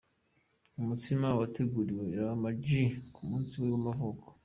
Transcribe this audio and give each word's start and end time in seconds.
Umutsima 0.79 1.27
wateguriwe 1.39 2.05
Lam 2.17 2.43
G 2.63 2.65
ku 3.13 3.19
munsi 3.29 3.53
we 3.61 3.65
w'amavuko. 3.73 4.25